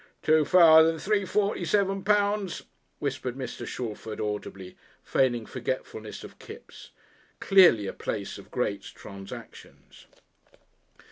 "Two 0.23 0.43
thous'n 0.45 0.97
three 0.97 1.25
forty 1.25 1.63
seven 1.63 2.03
pounds," 2.03 2.63
whispered 2.97 3.35
Mr. 3.35 3.67
Shalford 3.67 4.19
audibly, 4.19 4.75
feigning 5.03 5.45
forgetfulness 5.45 6.23
of 6.23 6.39
Kipps. 6.39 6.89
Clearly 7.39 7.85
a 7.85 7.93
place 7.93 8.39
of 8.39 8.49
great 8.49 8.81
transactions! 8.81 10.07